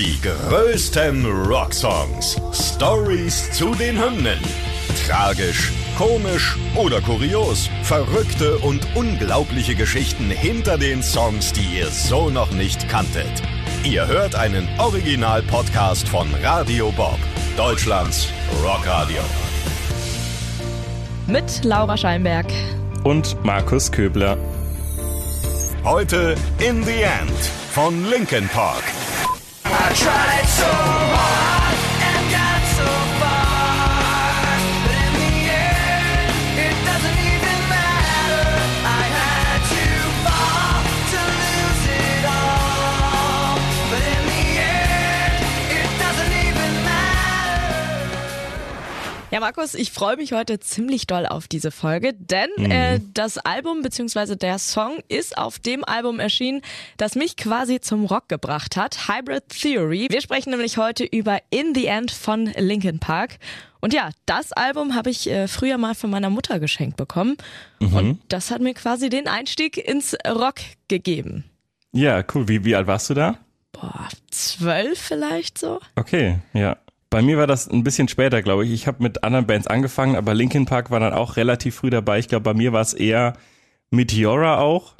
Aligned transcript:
Die 0.00 0.18
größten 0.22 1.26
Rocksongs. 1.26 2.40
Stories 2.54 3.52
zu 3.52 3.74
den 3.74 4.02
Hymnen. 4.02 4.38
Tragisch, 5.06 5.70
komisch 5.98 6.56
oder 6.74 7.02
kurios. 7.02 7.68
Verrückte 7.82 8.56
und 8.60 8.80
unglaubliche 8.94 9.74
Geschichten 9.74 10.30
hinter 10.30 10.78
den 10.78 11.02
Songs, 11.02 11.52
die 11.52 11.76
ihr 11.76 11.88
so 11.88 12.30
noch 12.30 12.50
nicht 12.52 12.88
kanntet. 12.88 13.42
Ihr 13.84 14.06
hört 14.06 14.34
einen 14.36 14.66
Original-Podcast 14.78 16.08
von 16.08 16.28
Radio 16.42 16.90
Bob, 16.92 17.18
Deutschlands 17.58 18.28
Rockradio. 18.64 19.20
Mit 21.26 21.62
Laura 21.62 21.98
Scheinberg. 21.98 22.46
Und 23.04 23.36
Markus 23.44 23.92
Köbler. 23.92 24.38
Heute 25.84 26.36
In 26.58 26.82
the 26.84 27.02
End 27.02 27.38
von 27.74 28.08
Linkin 28.08 28.48
Park. 28.48 28.84
I 29.72 29.92
tried 29.94 30.46
so 30.48 31.09
Ja, 49.32 49.38
Markus, 49.38 49.74
ich 49.74 49.92
freue 49.92 50.16
mich 50.16 50.32
heute 50.32 50.58
ziemlich 50.58 51.06
doll 51.06 51.24
auf 51.24 51.46
diese 51.46 51.70
Folge, 51.70 52.14
denn 52.14 52.50
äh, 52.68 52.98
das 53.14 53.38
Album 53.38 53.80
bzw. 53.82 54.34
der 54.34 54.58
Song 54.58 54.98
ist 55.06 55.38
auf 55.38 55.60
dem 55.60 55.84
Album 55.84 56.18
erschienen, 56.18 56.62
das 56.96 57.14
mich 57.14 57.36
quasi 57.36 57.80
zum 57.80 58.06
Rock 58.06 58.28
gebracht 58.28 58.76
hat, 58.76 59.06
Hybrid 59.08 59.48
Theory. 59.48 60.08
Wir 60.10 60.20
sprechen 60.20 60.50
nämlich 60.50 60.78
heute 60.78 61.04
über 61.04 61.38
In 61.50 61.76
the 61.76 61.86
End 61.86 62.10
von 62.10 62.46
Linkin 62.56 62.98
Park. 62.98 63.38
Und 63.78 63.94
ja, 63.94 64.10
das 64.26 64.50
Album 64.50 64.96
habe 64.96 65.10
ich 65.10 65.30
äh, 65.30 65.46
früher 65.46 65.78
mal 65.78 65.94
von 65.94 66.10
meiner 66.10 66.28
Mutter 66.28 66.58
geschenkt 66.58 66.96
bekommen 66.96 67.36
und 67.78 68.18
das 68.26 68.50
hat 68.50 68.60
mir 68.60 68.74
quasi 68.74 69.10
den 69.10 69.28
Einstieg 69.28 69.78
ins 69.78 70.16
Rock 70.26 70.56
gegeben. 70.88 71.44
Ja, 71.92 72.24
cool. 72.34 72.48
Wie, 72.48 72.64
wie 72.64 72.74
alt 72.74 72.88
warst 72.88 73.08
du 73.10 73.14
da? 73.14 73.38
Boah, 73.70 74.08
zwölf 74.30 74.98
vielleicht 74.98 75.56
so? 75.56 75.78
Okay, 75.94 76.40
ja. 76.52 76.76
Bei 77.10 77.22
mir 77.22 77.38
war 77.38 77.48
das 77.48 77.68
ein 77.68 77.82
bisschen 77.82 78.06
später, 78.06 78.40
glaube 78.40 78.64
ich. 78.64 78.70
Ich 78.70 78.86
habe 78.86 79.02
mit 79.02 79.24
anderen 79.24 79.46
Bands 79.46 79.66
angefangen, 79.66 80.14
aber 80.14 80.32
Linkin 80.32 80.64
Park 80.64 80.92
war 80.92 81.00
dann 81.00 81.12
auch 81.12 81.36
relativ 81.36 81.74
früh 81.74 81.90
dabei. 81.90 82.20
Ich 82.20 82.28
glaube, 82.28 82.44
bei 82.44 82.54
mir 82.54 82.72
war 82.72 82.82
es 82.82 82.94
eher 82.94 83.34
Meteora 83.90 84.58
auch. 84.58 84.94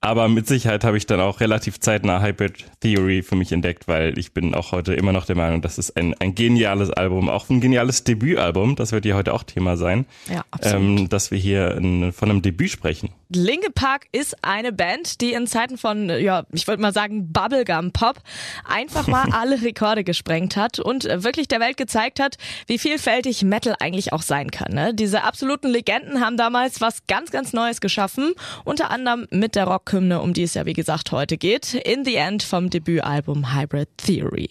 Aber 0.00 0.28
mit 0.28 0.46
Sicherheit 0.46 0.84
habe 0.84 0.96
ich 0.96 1.06
dann 1.06 1.20
auch 1.20 1.40
relativ 1.40 1.80
zeitnah 1.80 2.22
Hybrid 2.22 2.66
Theory 2.80 3.22
für 3.22 3.34
mich 3.34 3.50
entdeckt, 3.50 3.88
weil 3.88 4.16
ich 4.16 4.32
bin 4.32 4.54
auch 4.54 4.70
heute 4.70 4.94
immer 4.94 5.12
noch 5.12 5.26
der 5.26 5.34
Meinung, 5.34 5.60
das 5.60 5.76
ist 5.76 5.96
ein, 5.96 6.14
ein 6.20 6.36
geniales 6.36 6.90
Album, 6.90 7.28
auch 7.28 7.50
ein 7.50 7.60
geniales 7.60 8.04
Debütalbum. 8.04 8.76
Das 8.76 8.92
wird 8.92 9.04
ja 9.06 9.16
heute 9.16 9.34
auch 9.34 9.42
Thema 9.42 9.76
sein, 9.76 10.06
Ja, 10.32 10.44
absolut. 10.52 11.00
ähm, 11.00 11.08
dass 11.08 11.32
wir 11.32 11.38
hier 11.38 11.76
in, 11.76 12.12
von 12.12 12.30
einem 12.30 12.42
Debüt 12.42 12.70
sprechen. 12.70 13.10
Linkin 13.30 13.72
Park 13.72 14.06
ist 14.12 14.36
eine 14.42 14.72
Band, 14.72 15.20
die 15.20 15.32
in 15.32 15.48
Zeiten 15.48 15.76
von, 15.76 16.08
ja, 16.08 16.44
ich 16.52 16.68
würde 16.68 16.80
mal 16.80 16.94
sagen, 16.94 17.32
Bubblegum 17.32 17.90
Pop 17.92 18.20
einfach 18.64 19.08
mal 19.08 19.28
alle 19.32 19.60
Rekorde 19.62 20.04
gesprengt 20.04 20.56
hat 20.56 20.78
und 20.78 21.04
wirklich 21.04 21.48
der 21.48 21.58
Welt 21.58 21.76
gezeigt 21.76 22.20
hat, 22.20 22.36
wie 22.68 22.78
vielfältig 22.78 23.42
Metal 23.42 23.74
eigentlich 23.80 24.12
auch 24.12 24.22
sein 24.22 24.50
kann. 24.52 24.72
Ne? 24.72 24.94
Diese 24.94 25.24
absoluten 25.24 25.68
Legenden 25.68 26.20
haben 26.24 26.36
damals 26.36 26.80
was 26.80 27.06
ganz, 27.08 27.32
ganz 27.32 27.52
Neues 27.52 27.80
geschaffen, 27.80 28.32
unter 28.64 28.90
anderem 28.90 29.26
mit 29.30 29.56
der 29.56 29.66
Rockhymne, 29.88 30.20
um 30.20 30.34
die 30.34 30.42
es 30.42 30.52
ja 30.52 30.66
wie 30.66 30.74
gesagt 30.74 31.12
heute 31.12 31.38
geht, 31.38 31.72
In 31.72 32.04
the 32.04 32.16
End 32.16 32.42
vom 32.42 32.68
Debütalbum 32.68 33.54
Hybrid 33.54 33.88
Theory. 33.96 34.50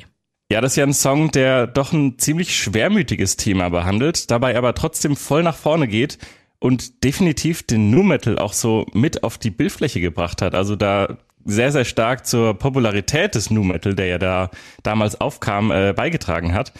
Ja, 0.51 0.61
das 0.61 0.71
ist 0.71 0.77
ja 0.77 0.83
ein 0.83 0.93
Song, 0.93 1.29
der 1.31 1.67
doch 1.67 1.93
ein 1.93 2.17
ziemlich 2.17 2.55
schwermütiges 2.55 3.37
Thema 3.37 3.69
behandelt, 3.69 4.31
dabei 4.31 4.57
aber 4.57 4.73
trotzdem 4.73 5.15
voll 5.15 5.43
nach 5.43 5.55
vorne 5.55 5.87
geht 5.87 6.17
und 6.57 7.03
definitiv 7.03 7.61
den 7.61 7.91
Nu 7.91 8.01
Metal 8.01 8.39
auch 8.39 8.53
so 8.53 8.87
mit 8.93 9.23
auf 9.23 9.37
die 9.37 9.51
Bildfläche 9.51 10.01
gebracht 10.01 10.41
hat. 10.41 10.55
Also 10.55 10.75
da 10.75 11.17
sehr, 11.45 11.71
sehr 11.71 11.85
stark 11.85 12.25
zur 12.25 12.55
Popularität 12.55 13.35
des 13.35 13.51
Nu 13.51 13.63
Metal, 13.63 13.93
der 13.93 14.07
ja 14.07 14.17
da 14.17 14.49
damals 14.81 15.21
aufkam, 15.21 15.69
äh, 15.69 15.93
beigetragen 15.93 16.55
hat. 16.55 16.73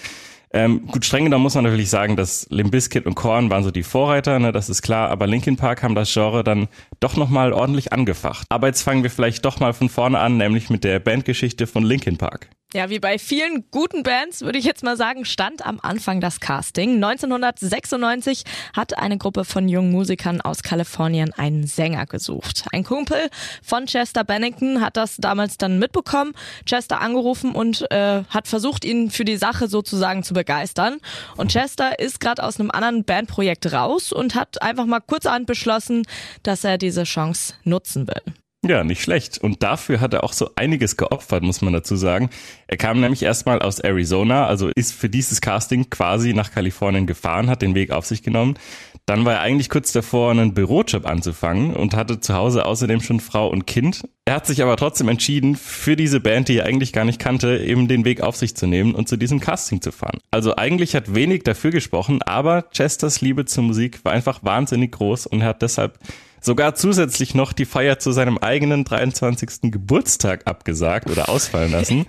Ähm, 0.54 0.88
gut, 0.88 1.04
streng 1.04 1.26
genommen 1.26 1.44
muss 1.44 1.56
man 1.56 1.66
natürlich 1.66 1.90
sagen, 1.90 2.16
dass 2.16 2.48
Limp 2.50 2.72
Bizkit 2.72 3.06
und 3.06 3.16
Korn 3.16 3.50
waren 3.50 3.64
so 3.64 3.72
die 3.72 3.84
Vorreiter, 3.84 4.40
ne, 4.40 4.52
das 4.52 4.70
ist 4.70 4.82
klar, 4.82 5.10
aber 5.10 5.28
Linkin 5.28 5.58
Park 5.58 5.84
haben 5.84 5.94
das 5.94 6.14
Genre 6.14 6.44
dann 6.44 6.70
doch 7.00 7.18
nochmal 7.18 7.52
ordentlich 7.52 7.92
angefacht. 7.92 8.48
Aber 8.50 8.68
jetzt 8.68 8.82
fangen 8.82 9.04
wir 9.04 9.10
vielleicht 9.10 9.44
doch 9.44 9.60
mal 9.60 9.74
von 9.74 9.90
vorne 9.90 10.20
an, 10.20 10.38
nämlich 10.38 10.70
mit 10.70 10.84
der 10.84 11.00
Bandgeschichte 11.00 11.68
von 11.68 11.84
Linkin 11.84 12.18
Park. 12.18 12.50
Ja, 12.74 12.90
wie 12.90 13.00
bei 13.00 13.18
vielen 13.18 13.64
guten 13.72 14.04
Bands, 14.04 14.42
würde 14.42 14.60
ich 14.60 14.66
jetzt 14.66 14.84
mal 14.84 14.98
sagen, 14.98 15.24
stand 15.24 15.66
am 15.66 15.80
Anfang 15.82 16.20
das 16.20 16.42
Casting. 16.42 16.96
1996 17.02 18.44
hat 18.76 18.98
eine 18.98 19.18
Gruppe 19.18 19.46
von 19.46 19.70
jungen 19.70 19.94
Musikern 19.94 20.42
aus 20.42 20.64
Kalifornien 20.64 21.32
einen 21.32 21.66
Sänger 21.66 22.06
gesucht. 22.06 22.66
Ein 22.74 22.84
Kumpel 22.84 23.30
von 23.64 23.86
Chester 23.86 24.26
Bennington 24.26 24.82
hat 24.82 24.98
das 24.98 25.16
damals 25.16 25.58
dann 25.58 25.80
mitbekommen, 25.80 26.34
Chester 26.66 27.00
angerufen 27.00 27.56
und 27.56 27.90
äh, 27.90 28.26
hat 28.28 28.50
versucht, 28.50 28.84
ihn 28.84 29.12
für 29.12 29.24
die 29.24 29.38
Sache 29.38 29.70
sozusagen 29.70 30.24
zu 30.24 30.34
begeistern. 30.34 30.98
Und 31.38 31.54
Chester 31.54 32.00
ist 32.00 32.20
gerade 32.20 32.44
aus 32.44 32.60
einem 32.60 32.72
anderen 32.72 33.06
Bandprojekt 33.06 33.72
raus 33.72 34.12
und 34.12 34.36
hat 34.36 34.62
einfach 34.62 34.86
mal 34.86 35.00
kurzerhand 35.00 35.48
beschlossen, 35.48 36.04
dass 36.44 36.66
er 36.66 36.78
diese 36.78 37.06
Chance 37.06 37.54
nutzen 37.64 38.10
will. 38.10 38.34
Ja, 38.66 38.84
nicht 38.84 39.04
schlecht. 39.04 39.38
Und 39.38 39.62
dafür 39.62 40.02
hat 40.02 40.14
er 40.14 40.24
auch 40.24 40.34
so 40.34 40.50
einiges 40.56 40.98
geopfert, 40.98 41.44
muss 41.44 41.62
man 41.62 41.74
dazu 41.74 41.96
sagen. 41.96 42.30
Er 42.68 42.78
kam 42.78 43.00
nämlich 43.00 43.22
erstmal 43.22 43.60
aus 43.60 43.80
Arizona, 43.80 44.48
also 44.48 44.70
ist 44.76 44.94
für 44.94 45.10
dieses 45.10 45.42
Casting 45.42 45.90
quasi 45.90 46.34
nach 46.34 46.52
Kalifornien 46.52 47.06
gefahren, 47.06 47.50
hat 47.50 47.62
den 47.62 47.76
Weg 47.76 47.92
auf 47.92 48.08
sich 48.08 48.24
genommen. 48.24 48.58
Dann 49.06 49.24
war 49.24 49.36
er 49.36 49.42
eigentlich 49.42 49.70
kurz 49.70 49.94
davor, 49.94 50.32
einen 50.32 50.54
Bürojob 50.54 51.06
anzufangen 51.06 51.76
und 51.76 51.96
hatte 51.96 52.20
zu 52.20 52.34
Hause 52.34 52.66
außerdem 52.66 53.00
schon 53.00 53.22
Frau 53.22 53.48
und 53.48 53.68
Kind. 53.68 54.04
Er 54.26 54.34
hat 54.34 54.48
sich 54.48 54.62
aber 54.62 54.76
trotzdem 54.76 55.08
entschieden, 55.08 55.56
für 55.56 55.96
diese 55.96 56.20
Band, 56.20 56.50
die 56.50 56.58
er 56.58 56.66
eigentlich 56.66 56.92
gar 56.92 57.06
nicht 57.06 57.20
kannte, 57.20 57.60
eben 57.60 57.88
den 57.88 58.04
Weg 58.04 58.20
auf 58.20 58.36
sich 58.36 58.56
zu 58.56 58.68
nehmen 58.68 58.96
und 58.96 59.08
zu 59.08 59.16
diesem 59.16 59.40
Casting 59.40 59.82
zu 59.82 59.94
fahren. 59.94 60.20
Also 60.32 60.58
eigentlich 60.58 60.94
hat 60.96 61.16
wenig 61.16 61.44
dafür 61.44 61.72
gesprochen, 61.72 62.22
aber 62.24 62.64
Chesters 62.72 63.22
Liebe 63.22 63.46
zur 63.46 63.64
Musik 63.64 64.04
war 64.04 64.12
einfach 64.12 64.44
wahnsinnig 64.44 64.92
groß 64.92 65.28
und 65.28 65.40
er 65.40 65.48
hat 65.48 65.62
deshalb 65.62 66.00
sogar 66.48 66.76
zusätzlich 66.76 67.36
noch 67.36 67.54
die 67.54 67.66
Feier 67.66 68.00
zu 68.00 68.12
seinem 68.14 68.38
eigenen 68.38 68.86
23. 68.86 69.70
Geburtstag 69.70 70.48
abgesagt 70.48 71.10
oder 71.12 71.30
ausfallen 71.30 71.74
lassen 71.74 72.06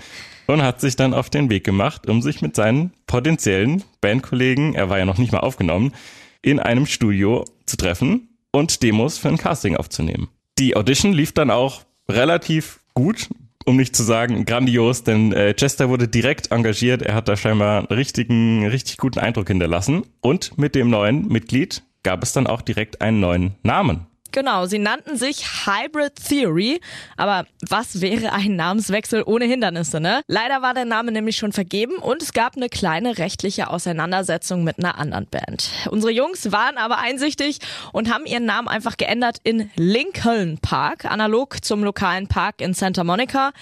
und 0.47 0.63
hat 0.63 0.81
sich 0.81 0.95
dann 0.97 1.13
auf 1.13 1.29
den 1.29 1.51
Weg 1.51 1.65
gemacht, 1.65 2.09
um 2.09 2.23
sich 2.23 2.41
mit 2.41 2.55
seinen 2.55 2.93
potenziellen 3.07 3.83
Bandkollegen, 4.01 4.75
er 4.75 4.89
war 4.89 4.99
ja 4.99 5.05
noch 5.05 5.19
nicht 5.19 5.33
mal 5.33 5.41
aufgenommen, 5.41 5.93
in 6.41 6.61
einem 6.61 6.87
Studio 6.87 7.45
zu 7.67 7.77
treffen 7.77 8.29
und 8.53 8.83
Demos 8.83 9.19
für 9.19 9.29
ein 9.29 9.39
Casting 9.39 9.77
aufzunehmen. 9.77 10.29
Die 10.59 10.77
Audition 10.77 11.13
lief 11.13 11.33
dann 11.33 11.51
auch 11.51 11.83
relativ 12.09 12.79
gut, 12.95 13.29
um 13.65 13.77
nicht 13.77 13.97
zu 13.97 14.05
sagen 14.05 14.45
grandios, 14.45 15.03
denn 15.03 15.33
äh, 15.33 15.53
Chester 15.53 15.89
wurde 15.89 16.07
direkt 16.07 16.53
engagiert. 16.53 17.03
Er 17.03 17.17
hat 17.17 17.29
da 17.29 17.37
scheinbar 17.37 17.79
einen 17.79 17.89
richtigen, 17.89 18.67
richtig 18.67 18.99
guten 18.99 19.19
Eindruck 19.19 19.49
hinterlassen. 19.49 20.05
Und 20.21 20.57
mit 20.57 20.77
dem 20.77 20.91
neuen 20.91 21.27
Mitglied 21.27 21.83
gab 22.05 22.23
es 22.23 22.33
dann 22.33 22.47
auch 22.47 22.63
direkt 22.63 23.03
einen 23.03 23.21
neuen 23.21 23.57
Namen. 23.63 24.07
Genau, 24.31 24.67
sie 24.67 24.79
nannten 24.79 25.17
sich 25.17 25.67
Hybrid 25.67 26.15
Theory, 26.17 26.81
aber 27.17 27.47
was 27.69 28.01
wäre 28.03 28.33
ein 28.33 28.57
Namenswechsel 28.57 29.23
ohne 29.25 29.47
Hindernisse, 29.47 30.01
ne? 30.01 30.21
Leider 30.27 30.61
war 30.61 30.75
der 30.75 30.85
Name 30.85 31.13
nämlich 31.13 31.37
schon 31.37 31.53
vergeben 31.53 31.97
und 31.97 32.23
es 32.23 32.33
gab 32.33 32.57
eine 32.57 32.69
kleine 32.69 33.17
rechtliche 33.19 33.71
Auseinandersetzung 33.71 34.65
mit 34.65 34.79
einer 34.79 34.99
anderen 34.99 35.27
Band. 35.27 35.71
Unsere 35.91 36.13
Jungs 36.13 36.53
waren 36.53 36.77
aber 36.77 36.99
einsichtig 36.99 37.59
und 37.93 38.13
haben 38.13 38.27
ihren 38.27 38.45
Namen 38.45 38.69
einfach 38.69 38.99
geändert 38.99 39.39
in 39.45 39.71
Lincoln 39.77 40.59
Park, 40.59 41.07
analog 41.07 41.65
zum 41.65 41.83
lokalen 41.83 42.29
Park 42.29 42.61
in 42.61 42.75
Santa 42.75 43.05
Monica, 43.05 43.53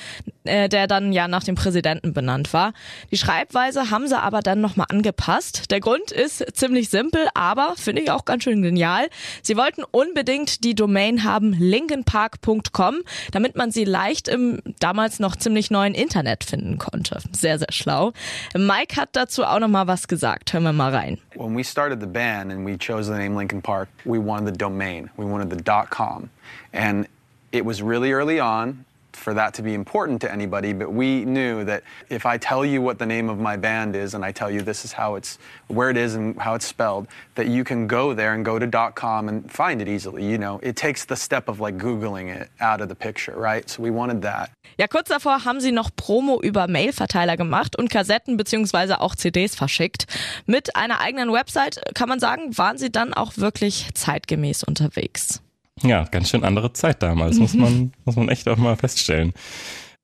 äh, 0.46 0.68
der 0.68 0.86
dann 0.86 1.12
ja 1.12 1.28
nach 1.28 1.44
dem 1.44 1.54
Präsidenten 1.54 2.12
benannt 2.12 2.52
war. 2.52 2.72
Die 3.10 3.16
Schreibweise 3.16 3.90
haben 3.90 4.08
sie 4.08 4.18
aber 4.18 4.40
dann 4.40 4.60
nochmal 4.60 4.86
angepasst. 4.90 5.70
Der 5.70 5.80
Grund 5.80 6.12
ist 6.12 6.44
ziemlich 6.56 6.88
simpel, 6.88 7.28
aber 7.34 7.74
finde 7.76 8.02
ich 8.02 8.10
auch 8.10 8.24
ganz 8.24 8.44
schön 8.44 8.62
genial. 8.62 9.08
Sie 9.42 9.56
wollten 9.56 9.82
unbedingt 9.84 10.64
die 10.64 10.74
Domain 10.74 11.24
haben 11.24 11.52
linkenpark.com, 11.52 12.96
damit 13.32 13.56
man 13.56 13.70
sie 13.70 13.84
leicht 13.84 14.28
im 14.28 14.60
damals 14.80 15.18
noch 15.18 15.36
ziemlich 15.36 15.70
neuen 15.70 15.94
Internet 15.94 16.44
finden 16.44 16.78
konnte. 16.78 17.20
Sehr, 17.32 17.58
sehr 17.58 17.72
schlau. 17.72 18.12
Mike 18.54 18.96
hat 18.96 19.10
dazu 19.12 19.44
auch 19.44 19.58
nochmal 19.58 19.86
was 19.86 20.08
gesagt. 20.08 20.52
Hören 20.52 20.64
wir 20.64 20.72
mal 20.72 20.94
rein. 20.94 21.18
When 21.34 21.56
we 21.56 21.64
started 21.64 22.00
the 22.00 22.06
band 22.06 22.52
and 22.52 22.66
we 22.66 22.76
chose 22.78 23.10
the 23.10 23.18
name 23.18 23.36
Lincoln 23.36 23.62
Park, 23.62 23.88
we 24.04 24.18
wanted 24.18 24.54
the 24.54 24.58
domain. 24.58 25.10
We 25.16 25.24
wanted 25.24 25.50
the 25.50 25.62
.com. 25.90 26.30
And 26.72 27.06
it 27.52 27.64
was 27.64 27.82
really 27.82 28.12
early 28.12 28.40
on, 28.40 28.84
for 29.16 29.34
that 29.34 29.54
to 29.54 29.62
be 29.62 29.74
important 29.74 30.20
to 30.20 30.30
anybody, 30.30 30.72
but 30.72 30.92
we 30.92 31.24
knew 31.24 31.64
that 31.64 31.82
if 32.08 32.26
I 32.26 32.38
tell 32.38 32.64
you 32.64 32.82
what 32.82 32.98
the 32.98 33.06
name 33.06 33.28
of 33.28 33.38
my 33.38 33.56
band 33.56 33.96
is 33.96 34.14
and 34.14 34.24
I 34.24 34.32
tell 34.32 34.50
you 34.50 34.62
this 34.62 34.84
is 34.84 34.92
how 34.92 35.16
it's, 35.16 35.38
where 35.68 35.90
it 35.90 35.96
is 35.96 36.14
and 36.14 36.38
how 36.38 36.54
it's 36.54 36.66
spelled, 36.66 37.08
that 37.34 37.48
you 37.48 37.64
can 37.64 37.86
go 37.86 38.14
there 38.14 38.34
and 38.34 38.44
go 38.44 38.58
to 38.58 38.66
.com 38.94 39.28
and 39.28 39.50
find 39.50 39.80
it 39.80 39.88
easily. 39.88 40.24
You 40.24 40.38
know, 40.38 40.60
it 40.62 40.76
takes 40.76 41.04
the 41.06 41.16
step 41.16 41.48
of 41.48 41.60
like 41.60 41.78
Googling 41.78 42.28
it 42.28 42.50
out 42.60 42.80
of 42.80 42.88
the 42.88 42.94
picture, 42.94 43.34
right? 43.36 43.68
So 43.68 43.82
we 43.82 43.90
wanted 43.90 44.22
that. 44.22 44.50
Ja, 44.78 44.86
kurz 44.86 45.08
davor 45.08 45.44
haben 45.44 45.60
sie 45.60 45.72
noch 45.72 45.90
Promo 45.96 46.40
über 46.40 46.68
Mailverteiler 46.68 47.36
gemacht 47.36 47.76
und 47.76 47.88
Kassetten 47.88 48.36
beziehungsweise 48.36 49.00
auch 49.00 49.14
CDs 49.14 49.54
verschickt. 49.54 50.06
Mit 50.44 50.76
einer 50.76 51.00
eigenen 51.00 51.32
Website, 51.32 51.80
kann 51.94 52.08
man 52.08 52.20
sagen, 52.20 52.56
waren 52.58 52.76
sie 52.76 52.90
dann 52.90 53.14
auch 53.14 53.36
wirklich 53.36 53.88
zeitgemäß 53.94 54.64
unterwegs. 54.64 55.40
Ja, 55.82 56.04
ganz 56.04 56.30
schön 56.30 56.44
andere 56.44 56.72
Zeit 56.72 57.02
damals, 57.02 57.38
muss 57.38 57.54
man, 57.54 57.92
muss 58.04 58.16
man 58.16 58.28
echt 58.28 58.48
auch 58.48 58.56
mal 58.56 58.76
feststellen. 58.76 59.32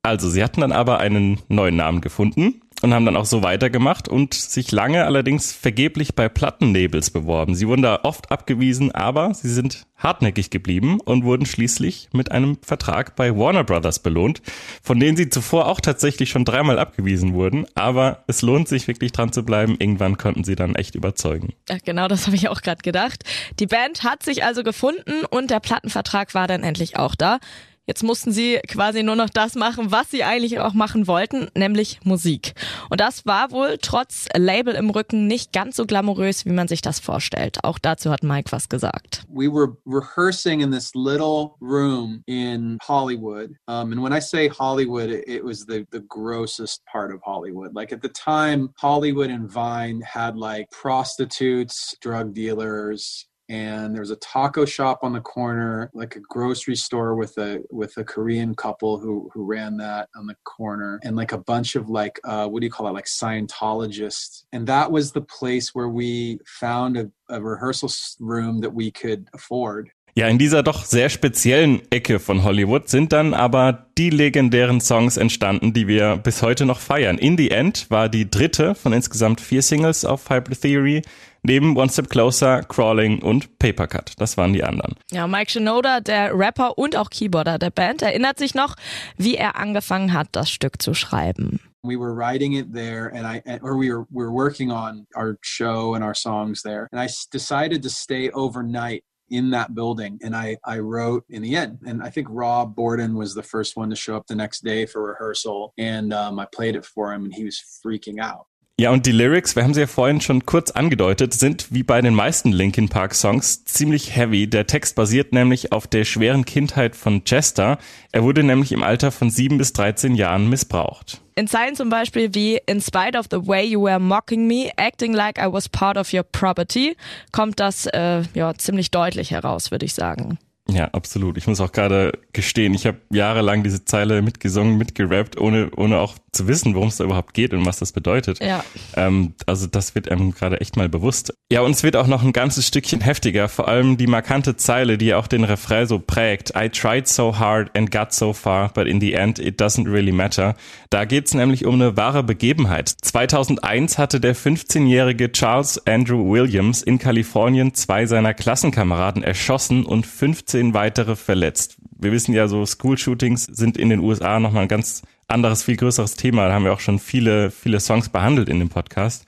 Also, 0.03 0.29
sie 0.29 0.43
hatten 0.43 0.61
dann 0.61 0.73
aber 0.73 0.99
einen 0.99 1.41
neuen 1.49 1.77
Namen 1.77 2.01
gefunden 2.01 2.61
und 2.83 2.93
haben 2.93 3.05
dann 3.05 3.17
auch 3.17 3.25
so 3.25 3.43
weitergemacht 3.43 4.09
und 4.09 4.35
sich 4.35 4.73
lange 4.73 5.05
allerdings 5.05 5.53
vergeblich 5.53 6.15
bei 6.15 6.29
Plattenlabels 6.29 7.11
beworben. 7.11 7.55
Sie 7.55 7.69
wurden 7.69 7.83
da 7.83 8.01
oft 8.03 8.31
abgewiesen, 8.31 8.93
aber 8.93 9.35
sie 9.35 9.49
sind 9.49 9.87
hartnäckig 9.97 10.51
geblieben 10.51 11.01
und 11.01 11.25
wurden 11.25 11.47
schließlich 11.47 12.09
mit 12.13 12.33
einem 12.33 12.59
Vertrag 12.63 13.15
bei 13.17 13.37
Warner 13.37 13.65
Brothers 13.65 14.01
belohnt, 14.01 14.43
von 14.83 14.99
denen 14.99 15.17
sie 15.17 15.29
zuvor 15.29 15.67
auch 15.67 15.81
tatsächlich 15.81 16.31
schon 16.31 16.45
dreimal 16.45 16.79
abgewiesen 16.79 17.35
wurden. 17.35 17.67
Aber 17.75 18.25
es 18.27 18.43
lohnt 18.43 18.69
sich 18.69 18.89
wirklich 18.89 19.13
dran 19.13 19.33
zu 19.33 19.45
bleiben. 19.45 19.77
Irgendwann 19.79 20.19
konnten 20.19 20.45
sie 20.45 20.57
dann 20.57 20.75
echt 20.75 20.95
überzeugen. 20.95 21.55
Ja, 21.69 21.79
genau, 21.85 22.09
das 22.09 22.27
habe 22.27 22.37
ich 22.37 22.49
auch 22.49 22.63
gerade 22.63 22.83
gedacht. 22.83 23.25
Die 23.61 23.67
Band 23.67 24.03
hat 24.03 24.23
sich 24.23 24.45
also 24.45 24.63
gefunden 24.63 25.25
und 25.31 25.51
der 25.51 25.61
Plattenvertrag 25.61 26.35
war 26.35 26.49
dann 26.49 26.63
endlich 26.65 26.97
auch 26.97 27.15
da. 27.15 27.39
Jetzt 27.87 28.03
mussten 28.03 28.33
sie 28.33 28.61
quasi 28.69 29.03
nur 29.03 29.17
noch 29.17 29.31
das 29.31 29.55
machen, 29.55 29.91
was 29.91 30.11
sie 30.11 30.25
eigentlich 30.25 30.61
auch 30.61 30.73
machen 30.73 31.07
wollten, 31.07 31.49
nämlich 31.57 32.01
Musik. 32.05 32.55
Und 32.91 33.01
das 33.01 33.27
war 33.27 33.51
wohl 33.51 33.79
trotz 33.81 34.29
Label 34.37 34.75
im 34.75 34.91
Rücken 34.91 35.27
nicht 35.27 35.53
ganz 35.53 35.77
so 35.77 35.85
glamourös, 35.87 36.47
wie 36.47 36.53
man 36.53 36.69
sich 36.69 36.81
das 36.81 37.01
vorstellt. 37.01 37.59
Auch 37.65 37.79
dazu 37.79 38.11
hat 38.11 38.23
Mike 38.23 38.53
was 38.53 38.69
gesagt. 38.69 39.23
we 39.33 39.49
were 39.49 39.77
rehearsing 39.87 40.61
in 40.61 40.71
this 40.71 40.95
little 40.95 41.57
room 41.61 42.23
in 42.27 42.79
Hollywood. 42.83 43.51
Um, 43.67 43.93
and 43.93 44.03
when 44.03 44.13
I 44.13 44.19
say 44.19 44.49
Hollywood, 44.49 45.11
it, 45.11 45.43
was 45.43 45.65
the, 45.65 45.87
the 45.91 46.01
grossest 46.01 46.85
part 46.87 47.13
of 47.13 47.21
Hollywood. 47.23 47.75
Like 47.75 47.93
at 47.93 48.03
the 48.03 48.09
time, 48.09 48.71
Hollywood 48.79 49.31
and 49.31 49.51
Vine 49.51 50.01
had 50.03 50.37
like 50.37 50.71
prostitutes, 50.71 51.97
drug 52.01 52.35
dealers, 52.35 53.27
and 53.53 53.95
there 53.95 54.01
was 54.01 54.11
a 54.11 54.17
taco 54.17 54.65
shop 54.65 55.01
on 55.03 55.13
the 55.13 55.21
corner, 55.21 55.91
like 55.93 56.17
a 56.17 56.21
grocery 56.21 56.75
store 56.75 57.15
with 57.15 57.37
a 57.37 57.63
with 57.71 57.99
a 57.99 58.05
Korean 58.05 58.55
couple 58.55 58.99
who 58.99 59.31
who 59.35 59.45
ran 59.45 59.77
that 59.77 60.09
on 60.17 60.27
the 60.27 60.37
corner, 60.45 60.99
and 61.05 61.17
like 61.17 61.33
a 61.33 61.39
bunch 61.39 61.77
of 61.77 61.91
like 61.91 62.19
uh, 62.25 62.49
what 62.49 62.61
do 62.61 62.67
you 62.67 62.73
call 62.73 62.89
it, 62.89 62.93
like 62.93 63.05
Scientologists. 63.05 64.45
And 64.53 64.67
that 64.69 64.91
was 64.91 65.13
the 65.13 65.21
place 65.21 65.75
where 65.75 65.91
we 65.91 66.41
found 66.47 66.97
a, 66.97 67.11
a 67.29 67.43
rehearsal 67.43 67.91
room 68.21 68.61
that 68.63 68.73
we 68.73 68.91
could 68.91 69.29
afford. 69.35 69.91
Ja, 70.15 70.29
in 70.29 70.39
dieser 70.39 70.63
doch 70.63 70.85
sehr 70.85 71.09
speziellen 71.09 71.81
Ecke 71.91 72.19
von 72.19 72.45
Hollywood 72.45 72.91
sind 72.91 73.15
dann 73.15 73.33
aber 73.33 73.87
die 73.97 74.11
legendären 74.11 74.83
Songs 74.83 75.17
entstanden, 75.17 75.73
die 75.73 75.89
wir 75.89 76.19
bis 76.19 76.43
heute 76.43 76.67
noch 76.67 76.81
feiern. 76.81 77.17
In 77.17 77.39
the 77.39 77.51
End 77.51 77.91
war 77.91 78.11
die 78.11 78.31
dritte 78.31 78.75
von 78.75 78.93
insgesamt 78.93 79.41
vier 79.41 79.63
Singles 79.63 80.05
auf 80.05 80.29
Hybrid 80.29 80.61
Theory, 80.61 81.03
neben 81.43 81.77
One 81.77 81.91
Step 81.91 82.09
Closer, 82.09 82.63
Crawling 82.63 83.21
und 83.23 83.59
Paper 83.59 83.87
Cut. 83.87 84.13
Das 84.19 84.37
waren 84.37 84.53
die 84.53 84.65
anderen. 84.65 84.97
Ja, 85.11 85.27
Mike 85.27 85.51
Shinoda, 85.51 86.01
der 86.01 86.37
Rapper 86.39 86.79
und 86.79 86.97
auch 86.97 87.11
Keyboarder 87.11 87.59
der 87.59 87.71
Band, 87.71 88.03
erinnert 88.03 88.39
sich 88.39 88.55
noch, 88.55 88.77
wie 89.17 89.37
er 89.37 89.57
angefangen 89.57 90.13
hat, 90.13 90.29
das 90.33 90.51
Stück 90.51 90.81
zu 90.81 90.95
schreiben. 90.95 91.61
we 91.85 91.97
were 91.97 92.15
writing 92.15 92.53
it 92.55 92.73
there 92.73 93.09
and 93.09 93.27
i 93.27 93.43
or 93.61 93.77
we 93.77 93.91
were 93.91 94.07
we 94.11 94.23
were 94.23 94.33
working 94.33 94.71
on 94.71 95.07
our 95.17 95.37
show 95.43 95.95
and 95.95 96.05
our 96.05 96.15
songs 96.15 96.63
there 96.63 96.89
and 96.93 97.01
i 97.01 97.09
decided 97.33 97.83
to 97.83 97.91
stay 97.91 98.31
overnight 98.31 99.03
in 99.31 99.51
that 99.51 99.75
building 99.75 100.19
and 100.23 100.37
i 100.37 100.57
i 100.65 100.79
wrote 100.79 101.25
in 101.29 101.43
the 101.43 101.57
end 101.57 101.79
and 101.85 102.03
i 102.03 102.09
think 102.09 102.29
rob 102.31 102.77
borden 102.77 103.17
was 103.17 103.35
the 103.35 103.43
first 103.43 103.77
one 103.77 103.91
to 103.91 103.97
show 103.97 104.17
up 104.17 104.27
the 104.29 104.35
next 104.35 104.63
day 104.63 104.87
for 104.87 105.03
rehearsal 105.03 105.73
and 105.77 106.13
um, 106.13 106.39
i 106.39 106.47
played 106.55 106.77
it 106.77 106.85
for 106.85 107.13
him 107.13 107.25
and 107.25 107.35
he 107.35 107.45
was 107.45 107.61
freaking 107.85 108.21
out 108.21 108.47
Ja, 108.81 108.91
und 108.91 109.05
die 109.05 109.13
Lyrics, 109.13 109.55
wir 109.55 109.65
haben 109.65 109.75
sie 109.75 109.81
ja 109.81 109.87
vorhin 109.87 110.23
schon 110.23 110.47
kurz 110.47 110.71
angedeutet, 110.71 111.35
sind 111.35 111.67
wie 111.71 111.83
bei 111.83 112.01
den 112.01 112.15
meisten 112.15 112.53
Linkin 112.53 112.89
Park 112.89 113.15
Songs 113.15 113.65
ziemlich 113.67 114.17
heavy. 114.17 114.49
Der 114.49 114.67
Text 114.67 114.97
basiert 114.97 115.33
nämlich 115.35 115.73
auf 115.73 115.87
der 115.87 116.05
schweren 116.05 116.47
Kindheit 116.47 116.97
von 116.97 117.23
Chester. 117.25 117.79
Er 118.13 118.23
wurde 118.23 118.43
nämlich 118.43 118.73
im 118.73 118.83
Alter 118.83 119.13
von 119.13 119.29
7 119.29 119.59
bis 119.59 119.75
13 119.75 120.15
Jahren 120.15 120.49
missbraucht. 120.49 121.21
In 121.35 121.49
Zeilen 121.49 121.77
zum 121.77 121.91
Beispiel 121.91 122.35
wie 122.35 122.61
In 122.67 122.81
spite 122.81 123.19
of 123.19 123.27
the 123.31 123.47
way 123.47 123.63
you 123.63 123.83
were 123.83 124.01
mocking 124.01 124.47
me, 124.47 124.71
acting 124.77 125.13
like 125.13 125.39
I 125.39 125.53
was 125.53 125.69
part 125.69 125.99
of 125.99 126.13
your 126.13 126.23
property, 126.23 126.97
kommt 127.31 127.61
das 127.61 127.87
äh, 127.87 128.23
ja 128.35 128.55
ziemlich 128.55 128.91
deutlich 128.91 129.33
heraus, 129.33 129.71
würde 129.71 129.85
ich 129.85 129.93
sagen. 129.95 130.39
Ja, 130.69 130.89
absolut. 130.93 131.37
Ich 131.37 131.47
muss 131.47 131.61
auch 131.61 131.73
gerade 131.73 132.13
gestehen, 132.33 132.73
ich 132.73 132.87
habe 132.87 132.99
jahrelang 133.11 133.63
diese 133.63 133.85
Zeile 133.85 134.23
mitgesungen, 134.23 134.79
mitgerappt, 134.79 135.39
ohne, 135.39 135.71
ohne 135.77 135.99
auch 135.99 136.15
zu 136.33 136.49
wissen, 136.49 136.75
worum 136.75 136.89
es 136.89 136.97
da 136.97 137.05
überhaupt 137.05 137.35
geht 137.35 137.53
und 137.53 137.67
was 137.67 137.79
das 137.79 137.93
bedeutet. 137.93 138.41
Ja. 138.41 138.65
Ähm, 138.97 139.35
also 139.45 139.67
das 139.67 139.95
wird 139.95 140.11
einem 140.11 140.33
gerade 140.33 140.61
echt 140.63 140.77
mal 140.77 140.89
bewusst. 140.89 141.35
Ja, 141.51 141.61
und 141.61 141.73
es 141.73 141.83
wird 141.83 141.95
auch 141.95 142.07
noch 142.07 142.23
ein 142.23 142.33
ganzes 142.33 142.67
Stückchen 142.67 143.03
heftiger, 143.03 143.51
vor 143.51 143.69
allem 143.69 143.99
die 143.99 144.07
markante 144.07 144.57
Zeile, 144.57 144.97
die 144.97 145.13
auch 145.13 145.27
den 145.27 145.45
Refrain 145.45 145.87
so 145.87 145.99
prägt. 145.99 146.55
I 146.57 146.71
tried 146.71 147.07
so 147.07 147.39
hard 147.39 147.77
and 147.77 147.91
got 147.91 148.15
so 148.15 148.33
far, 148.33 148.73
but 148.73 148.87
in 148.87 148.99
the 148.99 149.13
end 149.13 149.39
it 149.39 149.61
doesn't 149.61 149.91
really 149.91 150.13
matter. 150.13 150.55
Da 150.89 151.05
geht's 151.05 151.35
nämlich 151.35 151.67
um 151.67 151.75
eine 151.75 151.99
wahre 151.99 152.23
Begebenheit. 152.23 152.89
2001 152.89 153.99
hatte 153.99 154.19
der 154.19 154.35
15-jährige 154.35 155.33
Charles 155.33 155.87
Andrew 155.87 156.33
Williams 156.33 156.83
in 156.83 156.99
Kalifornien 156.99 157.75
zwei 157.75 158.07
seiner 158.07 158.33
Klassenkameraden 158.33 159.23
erschossen 159.23 159.85
und 159.85 160.07
15 160.07 160.73
weitere 160.73 161.15
verletzt. 161.15 161.77
Wir 161.99 162.11
wissen 162.11 162.33
ja 162.33 162.49
so, 162.49 162.65
School-Shootings 162.65 163.45
sind 163.45 163.77
in 163.77 163.91
den 163.91 164.01
USA 164.01 164.41
nochmal 164.41 164.63
ein 164.63 164.69
ganz 164.69 165.03
anderes, 165.29 165.63
viel 165.63 165.77
größeres 165.77 166.17
Thema. 166.17 166.49
Da 166.49 166.55
haben 166.55 166.65
wir 166.65 166.73
auch 166.73 166.81
schon 166.81 166.99
viele, 166.99 167.51
viele 167.51 167.81
Songs 167.81 168.09
behandelt 168.09 168.49
in 168.49 168.59
dem 168.59 168.69
Podcast. 168.69 169.25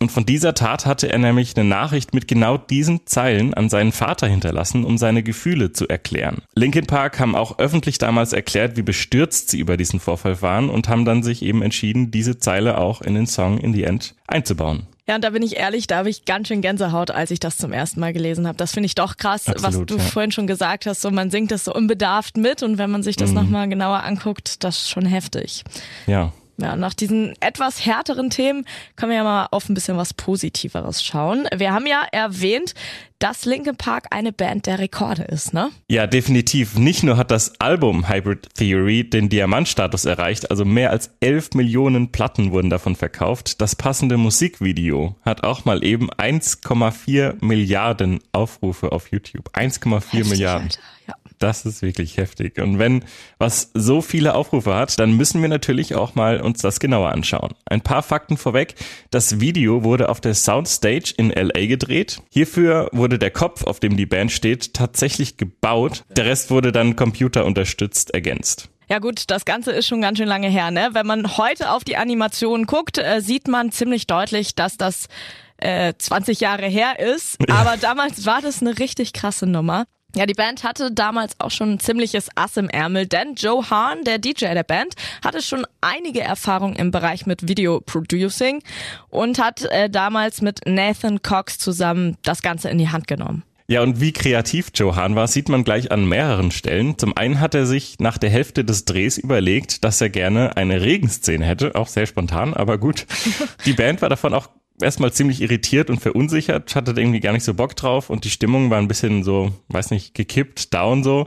Und 0.00 0.10
von 0.10 0.26
dieser 0.26 0.54
Tat 0.54 0.84
hatte 0.84 1.12
er 1.12 1.18
nämlich 1.18 1.56
eine 1.56 1.68
Nachricht 1.68 2.12
mit 2.12 2.26
genau 2.26 2.58
diesen 2.58 3.06
Zeilen 3.06 3.54
an 3.54 3.68
seinen 3.68 3.92
Vater 3.92 4.26
hinterlassen, 4.26 4.84
um 4.84 4.98
seine 4.98 5.22
Gefühle 5.22 5.72
zu 5.72 5.86
erklären. 5.86 6.42
Linkin 6.56 6.86
Park 6.86 7.20
haben 7.20 7.36
auch 7.36 7.60
öffentlich 7.60 7.98
damals 7.98 8.32
erklärt, 8.32 8.76
wie 8.76 8.82
bestürzt 8.82 9.50
sie 9.50 9.60
über 9.60 9.76
diesen 9.76 10.00
Vorfall 10.00 10.42
waren 10.42 10.70
und 10.70 10.88
haben 10.88 11.04
dann 11.04 11.22
sich 11.22 11.42
eben 11.42 11.62
entschieden, 11.62 12.10
diese 12.10 12.38
Zeile 12.38 12.78
auch 12.78 13.00
in 13.00 13.14
den 13.14 13.28
Song 13.28 13.58
In 13.58 13.72
the 13.72 13.84
End 13.84 14.16
einzubauen. 14.26 14.88
Ja, 15.08 15.16
und 15.16 15.24
da 15.24 15.30
bin 15.30 15.42
ich 15.42 15.56
ehrlich, 15.56 15.88
da 15.88 15.96
habe 15.98 16.10
ich 16.10 16.24
ganz 16.26 16.46
schön 16.48 16.60
Gänsehaut, 16.62 17.10
als 17.10 17.32
ich 17.32 17.40
das 17.40 17.56
zum 17.56 17.72
ersten 17.72 17.98
Mal 17.98 18.12
gelesen 18.12 18.46
habe. 18.46 18.56
Das 18.56 18.72
finde 18.72 18.86
ich 18.86 18.94
doch 18.94 19.16
krass, 19.16 19.48
Absolut, 19.48 19.62
was 19.80 19.86
du 19.86 19.96
ja. 19.96 20.02
vorhin 20.04 20.30
schon 20.30 20.46
gesagt 20.46 20.86
hast. 20.86 21.00
So, 21.00 21.10
man 21.10 21.28
singt 21.30 21.50
das 21.50 21.64
so 21.64 21.74
unbedarft 21.74 22.36
mit 22.36 22.62
und 22.62 22.78
wenn 22.78 22.90
man 22.90 23.02
sich 23.02 23.16
das 23.16 23.30
Mhm. 23.30 23.34
nochmal 23.36 23.68
genauer 23.68 24.04
anguckt, 24.04 24.62
das 24.62 24.76
ist 24.78 24.90
schon 24.90 25.04
heftig. 25.04 25.64
Ja. 26.06 26.32
Ja, 26.58 26.76
nach 26.76 26.94
diesen 26.94 27.34
etwas 27.40 27.84
härteren 27.84 28.30
Themen 28.30 28.66
können 28.96 29.10
wir 29.10 29.16
ja 29.16 29.24
mal 29.24 29.48
auf 29.50 29.68
ein 29.68 29.74
bisschen 29.74 29.96
was 29.96 30.14
Positiveres 30.14 31.02
schauen. 31.02 31.48
Wir 31.56 31.72
haben 31.72 31.86
ja 31.86 32.02
erwähnt, 32.12 32.74
dass 33.18 33.44
Linkin 33.44 33.76
Park 33.76 34.06
eine 34.10 34.32
Band 34.32 34.66
der 34.66 34.78
Rekorde 34.78 35.22
ist, 35.22 35.54
ne? 35.54 35.70
Ja, 35.88 36.06
definitiv. 36.06 36.76
Nicht 36.76 37.04
nur 37.04 37.16
hat 37.16 37.30
das 37.30 37.60
Album 37.60 38.08
Hybrid 38.08 38.48
Theory 38.54 39.08
den 39.08 39.28
Diamantstatus 39.28 40.04
erreicht, 40.04 40.50
also 40.50 40.64
mehr 40.64 40.90
als 40.90 41.10
11 41.20 41.54
Millionen 41.54 42.10
Platten 42.10 42.50
wurden 42.52 42.68
davon 42.68 42.96
verkauft. 42.96 43.60
Das 43.60 43.76
passende 43.76 44.16
Musikvideo 44.16 45.16
hat 45.24 45.44
auch 45.44 45.64
mal 45.64 45.84
eben 45.84 46.10
1,4 46.10 47.44
Milliarden 47.44 48.18
Aufrufe 48.32 48.92
auf 48.92 49.10
YouTube. 49.10 49.50
1,4 49.54 49.94
Heftig, 49.94 50.28
Milliarden. 50.28 50.64
Alter. 50.64 50.80
Ja. 51.06 51.14
Das 51.42 51.66
ist 51.66 51.82
wirklich 51.82 52.18
heftig. 52.18 52.58
Und 52.60 52.78
wenn 52.78 53.04
was 53.38 53.72
so 53.74 54.00
viele 54.00 54.36
Aufrufe 54.36 54.76
hat, 54.76 54.98
dann 55.00 55.16
müssen 55.16 55.42
wir 55.42 55.48
natürlich 55.48 55.96
auch 55.96 56.14
mal 56.14 56.40
uns 56.40 56.60
das 56.60 56.78
genauer 56.78 57.10
anschauen. 57.10 57.52
Ein 57.64 57.80
paar 57.80 58.04
Fakten 58.04 58.36
vorweg. 58.36 58.76
Das 59.10 59.40
Video 59.40 59.82
wurde 59.82 60.08
auf 60.08 60.20
der 60.20 60.34
Soundstage 60.34 61.12
in 61.16 61.30
LA 61.30 61.66
gedreht. 61.66 62.22
Hierfür 62.30 62.88
wurde 62.92 63.18
der 63.18 63.32
Kopf, 63.32 63.64
auf 63.64 63.80
dem 63.80 63.96
die 63.96 64.06
Band 64.06 64.30
steht, 64.30 64.72
tatsächlich 64.74 65.36
gebaut. 65.36 66.04
Der 66.10 66.26
Rest 66.26 66.52
wurde 66.52 66.70
dann 66.70 66.94
computerunterstützt 66.94 68.14
ergänzt. 68.14 68.68
Ja 68.88 69.00
gut, 69.00 69.24
das 69.28 69.44
Ganze 69.44 69.72
ist 69.72 69.88
schon 69.88 70.00
ganz 70.00 70.18
schön 70.18 70.28
lange 70.28 70.48
her, 70.48 70.70
ne? 70.70 70.90
Wenn 70.92 71.06
man 71.06 71.38
heute 71.38 71.70
auf 71.70 71.82
die 71.82 71.96
Animationen 71.96 72.66
guckt, 72.66 72.98
äh, 72.98 73.20
sieht 73.20 73.48
man 73.48 73.72
ziemlich 73.72 74.06
deutlich, 74.06 74.54
dass 74.54 74.76
das 74.76 75.08
äh, 75.56 75.94
20 75.98 76.38
Jahre 76.38 76.66
her 76.66 77.00
ist. 77.00 77.38
Aber 77.50 77.76
damals 77.76 78.26
war 78.26 78.42
das 78.42 78.60
eine 78.60 78.78
richtig 78.78 79.12
krasse 79.12 79.46
Nummer. 79.46 79.86
Ja, 80.14 80.26
die 80.26 80.34
Band 80.34 80.62
hatte 80.62 80.92
damals 80.92 81.40
auch 81.40 81.50
schon 81.50 81.72
ein 81.72 81.80
ziemliches 81.80 82.28
Ass 82.34 82.58
im 82.58 82.68
Ärmel, 82.68 83.06
denn 83.06 83.34
Joe 83.34 83.70
Hahn, 83.70 84.04
der 84.04 84.18
DJ 84.18 84.52
der 84.52 84.62
Band, 84.62 84.94
hatte 85.24 85.40
schon 85.40 85.66
einige 85.80 86.20
Erfahrungen 86.20 86.76
im 86.76 86.90
Bereich 86.90 87.24
mit 87.24 87.48
Video 87.48 87.80
Producing 87.80 88.62
und 89.08 89.38
hat 89.38 89.62
äh, 89.62 89.88
damals 89.88 90.42
mit 90.42 90.60
Nathan 90.66 91.22
Cox 91.22 91.58
zusammen 91.58 92.18
das 92.22 92.42
Ganze 92.42 92.68
in 92.68 92.76
die 92.76 92.90
Hand 92.90 93.06
genommen. 93.06 93.42
Ja, 93.68 93.80
und 93.82 94.02
wie 94.02 94.12
kreativ 94.12 94.70
Joe 94.74 94.96
Hahn 94.96 95.14
war, 95.14 95.28
sieht 95.28 95.48
man 95.48 95.64
gleich 95.64 95.90
an 95.90 96.06
mehreren 96.06 96.50
Stellen. 96.50 96.98
Zum 96.98 97.16
einen 97.16 97.40
hat 97.40 97.54
er 97.54 97.64
sich 97.64 97.96
nach 98.00 98.18
der 98.18 98.28
Hälfte 98.28 98.66
des 98.66 98.84
Drehs 98.84 99.16
überlegt, 99.16 99.82
dass 99.82 99.98
er 100.02 100.10
gerne 100.10 100.58
eine 100.58 100.82
Regenszene 100.82 101.46
hätte, 101.46 101.74
auch 101.74 101.88
sehr 101.88 102.04
spontan, 102.04 102.52
aber 102.52 102.76
gut. 102.76 103.06
Die 103.64 103.72
Band 103.72 104.02
war 104.02 104.10
davon 104.10 104.34
auch 104.34 104.50
erstmal 104.82 105.12
ziemlich 105.12 105.40
irritiert 105.40 105.90
und 105.90 106.00
verunsichert, 106.00 106.74
hatte 106.74 106.92
irgendwie 106.96 107.20
gar 107.20 107.32
nicht 107.32 107.44
so 107.44 107.54
Bock 107.54 107.76
drauf 107.76 108.10
und 108.10 108.24
die 108.24 108.30
Stimmung 108.30 108.70
war 108.70 108.78
ein 108.78 108.88
bisschen 108.88 109.24
so, 109.24 109.52
weiß 109.68 109.90
nicht, 109.90 110.14
gekippt, 110.14 110.74
down 110.74 111.02
so. 111.02 111.26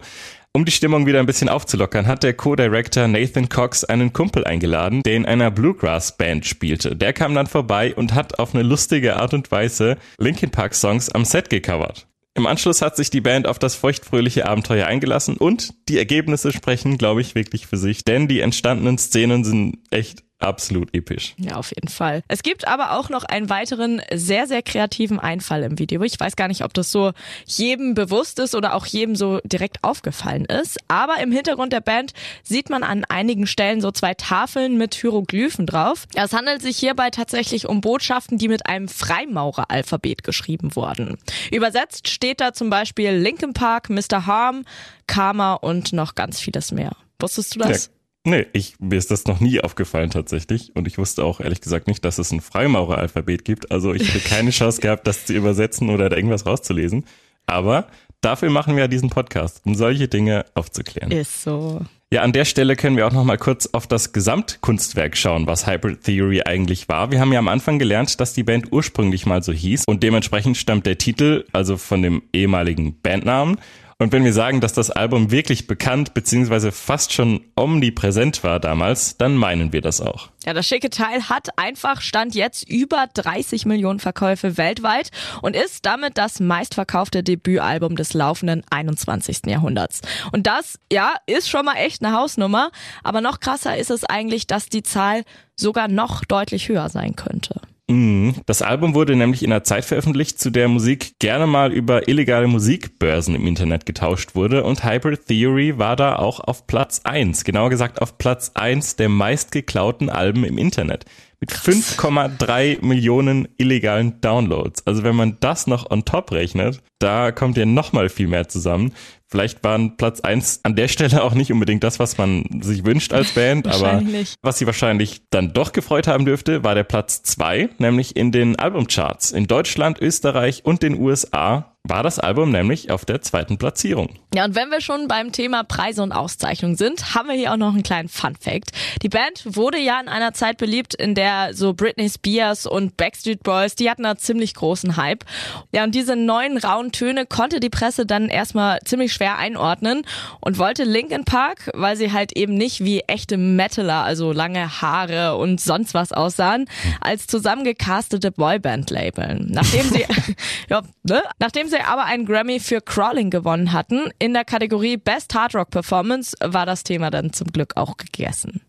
Um 0.55 0.63
die 0.63 0.71
Stimmung 0.71 1.05
wieder 1.05 1.19
ein 1.19 1.25
bisschen 1.25 1.49
aufzulockern, 1.49 2.07
hat 2.07 2.23
der 2.23 2.33
Co-Director 2.33 3.09
Nathan 3.09 3.49
Cox 3.49 3.83
einen 3.83 4.13
Kumpel 4.13 4.45
eingeladen, 4.45 5.03
der 5.03 5.17
in 5.17 5.25
einer 5.25 5.51
Bluegrass-Band 5.51 6.45
spielte. 6.45 6.95
Der 6.95 7.11
kam 7.11 7.35
dann 7.35 7.47
vorbei 7.47 7.93
und 7.93 8.13
hat 8.13 8.39
auf 8.39 8.55
eine 8.55 8.63
lustige 8.63 9.17
Art 9.17 9.33
und 9.33 9.51
Weise 9.51 9.97
Linkin 10.17 10.51
Park 10.51 10.73
Songs 10.73 11.09
am 11.09 11.25
Set 11.25 11.49
gecovert. 11.49 12.07
Im 12.37 12.47
Anschluss 12.47 12.81
hat 12.81 12.97
sich 12.97 13.09
die 13.09 13.21
Band 13.21 13.47
auf 13.47 13.59
das 13.59 13.75
feuchtfröhliche 13.75 14.45
Abenteuer 14.45 14.87
eingelassen 14.87 15.37
und 15.37 15.73
die 15.87 15.97
Ergebnisse 15.97 16.51
sprechen, 16.51 16.97
glaube 16.97 17.21
ich, 17.21 17.33
wirklich 17.33 17.65
für 17.65 17.77
sich, 17.77 18.03
denn 18.03 18.27
die 18.27 18.41
entstandenen 18.41 18.97
Szenen 18.97 19.45
sind 19.45 19.77
echt 19.89 20.24
absolut 20.39 20.93
episch. 20.93 21.33
Ja, 21.37 21.55
auf 21.55 21.71
jeden 21.75 21.87
Fall. 21.87 22.23
Es 22.27 22.43
gibt 22.43 22.67
aber 22.67 22.91
auch 22.91 23.09
noch 23.09 23.23
einen 23.23 23.49
weiteren 23.49 24.01
sehr, 24.13 24.47
sehr 24.47 24.61
kreativen 24.61 25.19
Einfall 25.19 25.63
im 25.63 25.79
Video. 25.79 26.01
Ich 26.03 26.19
weiß 26.19 26.35
gar 26.35 26.47
nicht, 26.47 26.63
ob 26.63 26.73
das 26.73 26.91
so 26.91 27.11
jedem 27.45 27.93
bewusst 27.93 28.39
ist 28.39 28.55
oder 28.55 28.75
auch 28.75 28.85
jedem 28.85 29.15
so 29.15 29.39
direkt 29.43 29.83
aufgefallen 29.83 30.45
ist. 30.45 30.77
Aber 30.87 31.17
im 31.21 31.31
Hintergrund 31.31 31.73
der 31.73 31.81
Band 31.81 32.13
sieht 32.43 32.69
man 32.69 32.83
an 32.83 33.05
einigen 33.05 33.47
Stellen 33.47 33.81
so 33.81 33.91
zwei 33.91 34.13
Tafeln 34.13 34.77
mit 34.77 34.95
Hieroglyphen 34.95 35.65
drauf. 35.65 36.05
Es 36.15 36.33
handelt 36.33 36.61
sich 36.61 36.77
hierbei 36.77 37.09
tatsächlich 37.09 37.67
um 37.67 37.81
Botschaften, 37.81 38.37
die 38.37 38.47
mit 38.47 38.67
einem 38.67 38.87
Freimaureralphabet 38.87 40.23
geschrieben 40.23 40.75
wurden. 40.75 41.17
Übersetzt 41.51 42.09
steht 42.09 42.41
da 42.41 42.53
zum 42.53 42.69
Beispiel 42.69 43.11
Linkin 43.11 43.53
Park, 43.53 43.89
Mr. 43.89 44.25
Harm, 44.25 44.65
Karma 45.07 45.53
und 45.53 45.93
noch 45.93 46.15
ganz 46.15 46.39
vieles 46.39 46.71
mehr. 46.71 46.91
Wusstest 47.19 47.55
du 47.55 47.59
das? 47.59 47.85
Ja. 47.85 47.94
Nee, 48.25 48.47
ich, 48.53 48.73
mir 48.79 48.97
ist 48.97 49.11
das 49.11 49.25
noch 49.25 49.39
nie 49.39 49.61
aufgefallen 49.61 50.09
tatsächlich. 50.09 50.75
Und 50.75 50.87
ich 50.87 50.97
wusste 50.97 51.23
auch 51.23 51.39
ehrlich 51.39 51.61
gesagt 51.61 51.87
nicht, 51.87 52.03
dass 52.03 52.17
es 52.17 52.31
ein 52.31 52.41
Freimaureralphabet 52.41 53.45
gibt. 53.45 53.71
Also 53.71 53.93
ich 53.93 54.13
hätte 54.13 54.27
keine 54.27 54.49
Chance 54.49 54.81
gehabt, 54.81 55.05
das 55.05 55.25
zu 55.25 55.33
übersetzen 55.33 55.89
oder 55.91 56.09
da 56.09 56.15
irgendwas 56.15 56.45
rauszulesen. 56.45 57.05
Aber 57.45 57.87
dafür 58.21 58.49
machen 58.49 58.75
wir 58.75 58.83
ja 58.83 58.87
diesen 58.87 59.11
Podcast, 59.11 59.61
um 59.65 59.75
solche 59.75 60.07
Dinge 60.07 60.45
aufzuklären. 60.55 61.11
Ist 61.11 61.43
so. 61.43 61.81
Ja, 62.11 62.21
an 62.21 62.33
der 62.33 62.45
Stelle 62.45 62.75
können 62.75 62.97
wir 62.97 63.05
auch 63.05 63.11
noch 63.11 63.23
mal 63.23 63.37
kurz 63.37 63.67
auf 63.73 63.87
das 63.87 64.13
Gesamtkunstwerk 64.13 65.17
schauen, 65.17 65.47
was 65.47 65.67
Hybrid 65.67 66.03
Theory 66.03 66.41
eigentlich 66.45 66.87
war. 66.89 67.11
Wir 67.11 67.19
haben 67.19 67.33
ja 67.33 67.39
am 67.39 67.47
Anfang 67.47 67.77
gelernt, 67.77 68.19
dass 68.19 68.33
die 68.33 68.43
Band 68.43 68.71
ursprünglich 68.71 69.25
mal 69.25 69.43
so 69.43 69.51
hieß 69.51 69.83
und 69.87 70.01
dementsprechend 70.01 70.57
stammt 70.57 70.85
der 70.85 70.97
Titel 70.97 71.45
also 71.51 71.77
von 71.77 72.01
dem 72.01 72.23
ehemaligen 72.33 72.99
Bandnamen. 73.01 73.57
Und 73.97 74.11
wenn 74.11 74.25
wir 74.25 74.33
sagen, 74.33 74.59
dass 74.59 74.73
das 74.73 74.91
Album 74.91 75.31
wirklich 75.31 75.67
bekannt 75.67 76.13
beziehungsweise 76.13 76.73
fast 76.73 77.13
schon 77.13 77.45
omnipräsent 77.55 78.43
war 78.43 78.59
damals, 78.59 79.15
dann 79.15 79.37
meinen 79.37 79.71
wir 79.71 79.79
das 79.79 80.01
auch. 80.01 80.31
Ja, 80.45 80.53
das 80.53 80.67
schicke 80.67 80.89
Teil 80.89 81.29
hat 81.29 81.57
einfach 81.57 82.01
Stand 82.01 82.35
jetzt 82.35 82.69
über 82.69 83.05
30 83.13 83.65
Millionen 83.65 83.99
Verkäufe 83.99 84.57
weltweit 84.57 85.11
und 85.41 85.55
ist 85.55 85.85
damit 85.85 86.17
das 86.17 86.41
meistverkaufte 86.41 87.23
Debütalbum 87.23 87.95
des 87.95 88.13
laufenden 88.13 88.63
21. 88.69 89.45
Jahrhunderts. 89.45 90.01
Und 90.33 90.45
das, 90.45 90.77
ja, 90.91 91.13
ist 91.25 91.49
schon 91.49 91.63
mal 91.63 91.77
echt 91.77 92.03
eine 92.03 92.13
Hausnummer, 92.13 92.71
aber 93.01 93.21
noch 93.21 93.39
krasser 93.39 93.77
ist 93.77 93.91
es 93.91 94.03
eigentlich, 94.03 94.45
dass 94.45 94.67
die 94.67 94.83
Zahl 94.83 95.23
sogar 95.55 95.87
noch 95.87 96.25
deutlich 96.25 96.67
höher 96.67 96.89
sein 96.89 97.15
könnte. 97.15 97.61
Mhm. 97.87 98.33
Das 98.47 98.63
Album 98.63 98.95
wurde 98.95 99.15
nämlich 99.15 99.43
in 99.43 99.51
einer 99.51 99.63
Zeit 99.63 99.85
veröffentlicht, 99.85 100.39
zu 100.39 100.49
der 100.49 100.67
Musik 100.67 101.19
gerne 101.19 101.45
mal 101.45 101.71
über 101.71 102.07
illegale 102.07 102.47
Musikbörsen 102.47 103.35
im 103.35 103.45
Internet 103.45 103.85
getauscht 103.85 104.33
wurde 104.33 104.63
und 104.63 104.83
Hybrid 104.83 105.27
Theory 105.27 105.77
war 105.77 105.95
da 105.95 106.15
auch 106.15 106.39
auf 106.39 106.65
Platz 106.65 107.01
eins. 107.03 107.43
genauer 107.43 107.69
gesagt 107.69 108.01
auf 108.01 108.17
Platz 108.17 108.51
eins 108.55 108.95
der 108.95 109.09
meistgeklauten 109.09 110.09
Alben 110.09 110.45
im 110.45 110.57
Internet. 110.57 111.05
Mit 111.39 111.51
5,3 111.51 112.83
Millionen 112.83 113.47
illegalen 113.57 114.21
Downloads. 114.21 114.85
Also 114.87 115.03
wenn 115.03 115.15
man 115.15 115.37
das 115.39 115.67
noch 115.67 115.89
on 115.91 116.05
top 116.05 116.31
rechnet, 116.31 116.81
da 116.99 117.31
kommt 117.31 117.57
ja 117.57 117.65
noch 117.65 117.93
mal 117.93 118.09
viel 118.09 118.27
mehr 118.27 118.47
zusammen. 118.47 118.93
Vielleicht 119.27 119.63
waren 119.63 119.97
Platz 119.97 120.21
eins 120.21 120.61
an 120.63 120.75
der 120.75 120.87
Stelle 120.87 121.23
auch 121.23 121.33
nicht 121.33 121.51
unbedingt 121.51 121.83
das, 121.83 121.99
was 121.99 122.17
man 122.17 122.61
sich 122.61 122.85
wünscht 122.85 123.11
als 123.11 123.31
Band, 123.31 123.67
aber 123.73 124.01
was 124.41 124.59
sie 124.59 124.65
wahrscheinlich 124.65 125.23
dann 125.29 125.51
doch 125.51 125.73
gefreut 125.73 126.07
haben 126.07 126.25
dürfte, 126.25 126.63
war 126.63 126.75
der 126.75 126.83
Platz 126.83 127.23
zwei, 127.23 127.69
nämlich 127.77 128.15
in 128.15 128.31
den 128.31 128.57
Albumcharts. 128.57 129.31
In 129.31 129.47
Deutschland, 129.47 129.99
Österreich 129.99 130.63
und 130.63 130.83
den 130.83 130.97
USA 130.99 131.74
war 131.87 132.03
das 132.03 132.19
Album 132.19 132.51
nämlich 132.51 132.89
auf 132.89 133.05
der 133.05 133.21
zweiten 133.21 133.57
Platzierung. 133.57 134.09
Ja, 134.33 134.45
und 134.45 134.55
wenn 134.55 134.69
wir 134.69 134.81
schon 134.81 135.07
beim 135.07 135.31
Thema 135.31 135.63
Preise 135.63 136.01
und 136.01 136.11
Auszeichnungen 136.11 136.75
sind, 136.75 137.15
haben 137.15 137.27
wir 137.29 137.35
hier 137.35 137.53
auch 137.53 137.57
noch 137.57 137.73
einen 137.73 137.83
kleinen 137.83 138.09
Fun 138.09 138.35
Fact. 138.39 138.71
Die 139.03 139.09
Band 139.09 139.43
wurde 139.45 139.77
ja 139.77 139.99
in 140.01 140.07
einer 140.07 140.33
Zeit 140.33 140.57
beliebt, 140.57 140.95
in 140.95 141.15
der 141.15 141.53
so 141.53 141.73
Britney 141.73 142.09
Spears 142.09 142.65
und 142.65 142.97
Backstreet 142.97 143.43
Boys, 143.43 143.75
die 143.75 143.89
hatten 143.89 144.03
da 144.03 144.17
ziemlich 144.17 144.55
großen 144.55 144.97
Hype. 144.97 145.23
Ja, 145.71 145.83
und 145.83 145.93
diese 145.93 146.15
neuen 146.15 146.57
rauen 146.57 146.91
Töne 146.91 147.25
konnte 147.25 147.59
die 147.59 147.69
Presse 147.69 148.05
dann 148.05 148.29
erstmal 148.29 148.79
ziemlich 148.83 149.13
schwer 149.13 149.37
einordnen 149.37 150.03
und 150.41 150.57
wollte 150.57 150.83
Linkin 150.83 151.23
Park, 151.23 151.69
weil 151.75 151.95
sie 151.95 152.11
halt 152.11 152.35
eben 152.35 152.55
nicht 152.55 152.83
wie 152.83 153.01
echte 153.01 153.37
Metaler, 153.37 154.03
also 154.03 154.31
lange 154.31 154.81
Haare 154.81 155.37
und 155.37 155.61
sonst 155.61 155.93
was 155.93 156.11
aussahen, 156.11 156.65
als 156.99 157.27
zusammengecastete 157.27 158.31
Boyband 158.31 158.89
labeln. 158.89 159.47
Nachdem 159.51 159.87
sie, 159.89 160.05
ja, 160.69 160.81
ne? 161.03 161.21
Nachdem 161.39 161.67
sie 161.67 161.74
aber 161.81 162.05
einen 162.05 162.25
Grammy 162.25 162.59
für 162.59 162.81
Crawling 162.81 163.29
gewonnen 163.29 163.71
hatten, 163.71 164.09
in 164.19 164.33
der 164.33 164.45
Kategorie 164.45 164.97
Best 164.97 165.33
Hard 165.33 165.55
Rock 165.55 165.71
Performance, 165.71 166.35
war 166.41 166.65
das 166.65 166.83
Thema 166.83 167.09
dann 167.11 167.33
zum 167.33 167.47
Glück 167.47 167.73
auch 167.75 167.97
gegessen. 167.97 168.61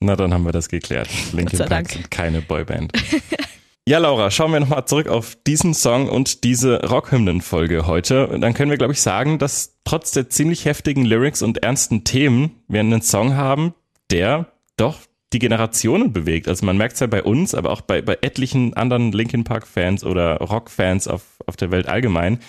Na, 0.00 0.16
dann 0.16 0.32
haben 0.32 0.44
wir 0.44 0.52
das 0.52 0.68
geklärt. 0.68 1.08
Linkin 1.32 1.58
Park 1.58 1.90
sind 1.90 2.10
keine 2.10 2.40
Boyband. 2.40 2.92
Ja, 3.88 3.98
Laura, 3.98 4.30
schauen 4.30 4.52
wir 4.52 4.60
nochmal 4.60 4.84
zurück 4.84 5.08
auf 5.08 5.36
diesen 5.46 5.74
Song 5.74 6.08
und 6.08 6.44
diese 6.44 6.88
Rockhymnen-Folge 6.88 7.88
heute. 7.88 8.28
Und 8.28 8.40
Dann 8.40 8.54
können 8.54 8.70
wir, 8.70 8.78
glaube 8.78 8.92
ich, 8.92 9.00
sagen, 9.00 9.38
dass 9.38 9.78
trotz 9.84 10.12
der 10.12 10.28
ziemlich 10.28 10.64
heftigen 10.64 11.04
Lyrics 11.04 11.42
und 11.42 11.64
ernsten 11.64 12.04
Themen 12.04 12.62
wir 12.68 12.80
einen 12.80 13.02
Song 13.02 13.34
haben, 13.34 13.74
der 14.10 14.52
doch 14.76 15.00
die 15.32 15.38
Generationen 15.38 16.12
bewegt. 16.12 16.48
Also 16.48 16.66
man 16.66 16.76
merkt 16.76 16.94
es 16.94 17.00
ja 17.00 17.06
bei 17.06 17.22
uns, 17.22 17.54
aber 17.54 17.70
auch 17.70 17.80
bei, 17.80 18.02
bei 18.02 18.18
etlichen 18.20 18.74
anderen 18.74 19.12
Linkin 19.12 19.44
Park-Fans 19.44 20.04
oder 20.04 20.38
Rock-Fans 20.38 21.08
auf, 21.08 21.22
auf 21.46 21.56
der 21.56 21.70
Welt 21.70 21.88
allgemein. 21.88 22.40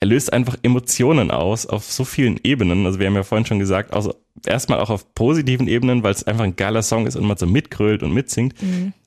Er 0.00 0.06
löst 0.06 0.32
einfach 0.32 0.56
Emotionen 0.62 1.32
aus 1.32 1.66
auf 1.66 1.84
so 1.84 2.04
vielen 2.04 2.38
Ebenen. 2.44 2.86
Also 2.86 3.00
wir 3.00 3.08
haben 3.08 3.16
ja 3.16 3.24
vorhin 3.24 3.46
schon 3.46 3.58
gesagt, 3.58 3.92
also 3.92 4.14
erstmal 4.46 4.78
auch 4.78 4.90
auf 4.90 5.12
positiven 5.14 5.66
Ebenen, 5.66 6.04
weil 6.04 6.12
es 6.12 6.22
einfach 6.22 6.44
ein 6.44 6.54
geiler 6.54 6.82
Song 6.82 7.08
ist 7.08 7.16
und 7.16 7.26
man 7.26 7.36
so 7.36 7.46
mitgrölt 7.46 8.04
und 8.04 8.14
mitsingt. 8.14 8.54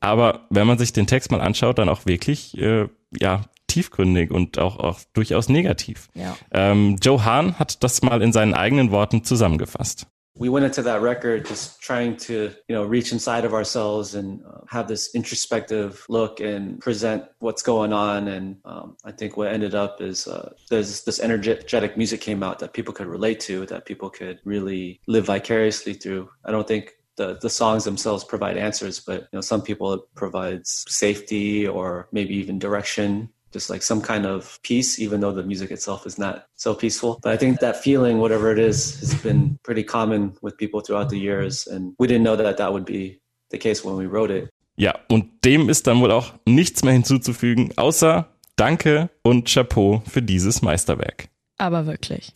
Aber 0.02 0.48
wenn 0.50 0.68
man 0.68 0.78
sich 0.78 0.92
den 0.92 1.08
Text 1.08 1.32
mal 1.32 1.40
anschaut, 1.40 1.78
dann 1.78 1.88
auch 1.88 2.06
wirklich 2.06 2.58
äh, 2.58 2.90
ja 3.18 3.46
tiefgründig 3.68 4.32
und 4.32 4.60
auch, 4.60 4.80
auch 4.80 5.00
durchaus 5.14 5.48
negativ. 5.48 6.10
Ja. 6.14 6.36
Ähm, 6.52 6.98
Joe 7.02 7.24
Hahn 7.24 7.58
hat 7.58 7.84
das 7.86 8.02
mal 8.02 8.22
in 8.22 8.34
seinen 8.34 8.54
eigenen 8.54 8.92
Worten 8.92 9.24
zusammengefasst. 9.24 10.08
We 10.42 10.50
went 10.50 10.66
into 10.66 10.82
that 10.82 11.02
record 11.02 11.46
just 11.46 11.80
trying 11.80 12.18
to 12.18 12.52
you 12.68 12.74
know 12.76 12.84
reach 12.84 13.12
inside 13.12 13.46
of 13.46 13.54
ourselves 13.54 14.16
and 14.16 14.44
uh, 14.44 14.62
have 14.68 14.88
this 14.88 15.14
introspective 15.14 16.04
look 16.10 16.40
and 16.40 16.80
present 16.82 17.24
what's 17.40 17.62
going 17.62 17.94
on. 17.94 18.28
And 18.28 18.58
um, 18.66 18.98
i 19.06 19.12
think 19.12 19.38
what 19.38 19.50
ended 19.50 19.76
up 19.76 20.02
is 20.02 20.28
uh, 20.28 20.52
there's 20.72 21.04
this 21.04 21.20
energetic 21.20 21.96
music 21.96 22.22
came 22.22 22.42
out 22.42 22.58
that 22.58 22.74
people 22.74 22.92
could 22.92 23.06
relate 23.06 23.40
to 23.42 23.68
that 23.68 23.86
people 23.86 24.10
could 24.10 24.40
really 24.44 25.00
live 25.06 25.26
vicariously 25.28 25.94
through. 25.94 26.28
I 26.44 26.50
don't 26.50 26.68
think 26.68 26.94
the, 27.18 27.38
the 27.40 27.50
songs 27.50 27.84
themselves 27.84 28.24
provide 28.24 28.58
answers 28.58 29.00
but 29.00 29.20
you 29.22 29.34
know 29.38 29.42
some 29.42 29.62
people 29.62 29.94
it 29.94 30.02
provides 30.16 30.86
safety 30.88 31.68
or 31.68 32.08
maybe 32.12 32.34
even 32.36 32.58
direction 32.58 33.30
just 33.52 33.70
like 33.70 33.84
some 33.84 34.02
kind 34.02 34.26
of 34.26 34.60
peace, 34.64 35.00
even 35.00 35.22
though 35.22 35.32
the 35.32 35.44
music 35.44 35.72
itself 35.72 36.06
is 36.06 36.18
not 36.18 36.46
so 36.56 36.74
peaceful. 36.74 37.20
But 37.22 37.34
I 37.34 37.38
think 37.38 37.60
that 37.60 37.78
feeling, 37.78 38.20
whatever 38.20 38.52
it 38.52 38.60
is, 38.60 39.00
has 39.00 39.14
been 39.16 39.58
pretty 39.64 39.84
common 39.84 40.34
with 40.42 40.58
people 40.58 40.82
throughout 40.82 41.10
the 41.10 41.20
years. 41.20 41.68
And 41.68 41.94
we 42.00 42.08
didn't 42.08 42.24
know 42.24 42.36
that 42.36 42.58
that 42.58 42.74
would 42.74 42.86
be 42.86 43.20
the 43.50 43.58
case 43.58 43.84
when 43.84 43.96
we 43.98 44.06
wrote 44.06 44.32
it. 44.32 44.50
Ja, 44.78 44.96
und 45.10 45.44
dem 45.44 45.70
ist 45.70 45.86
dann 45.86 46.02
wohl 46.02 46.12
auch 46.12 46.34
nichts 46.46 46.84
mehr 46.84 46.94
hinzuzufügen, 46.94 47.72
außer 47.78 48.28
Danke 48.56 49.10
und 49.22 49.48
Chapeau 49.48 50.02
für 50.10 50.22
dieses 50.22 50.62
Meisterwerk. 50.62 51.28
Aber 51.58 51.86
wirklich. 51.86 52.34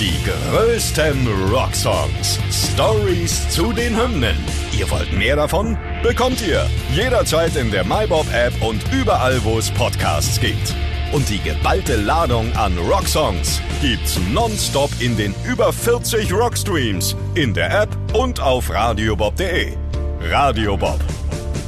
Die 0.00 0.16
größten 0.24 1.28
Rocksongs. 1.52 2.38
Stories 2.72 3.50
zu 3.50 3.70
den 3.70 3.94
Hymnen. 3.94 4.34
Ihr 4.72 4.90
wollt 4.90 5.12
mehr 5.12 5.36
davon? 5.36 5.76
Bekommt 6.02 6.40
ihr 6.40 6.66
jederzeit 6.94 7.54
in 7.54 7.70
der 7.70 7.84
MyBob-App 7.84 8.62
und 8.62 8.82
überall, 8.94 9.44
wo 9.44 9.58
es 9.58 9.70
Podcasts 9.70 10.40
gibt. 10.40 10.74
Und 11.12 11.28
die 11.28 11.38
geballte 11.38 11.96
Ladung 11.96 12.50
an 12.56 12.78
Rocksongs 12.78 13.60
gibt's 13.82 14.18
nonstop 14.32 14.90
in 15.00 15.18
den 15.18 15.34
über 15.46 15.70
40 15.70 16.32
Rockstreams, 16.32 17.14
in 17.34 17.52
der 17.52 17.82
App 17.82 17.94
und 18.14 18.40
auf 18.40 18.70
radiobob.de. 18.70 19.74
Radio 20.22 20.78
Bob. 20.78 21.00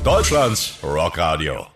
Deutschlands 0.04 0.78
Rockradio. 0.82 1.71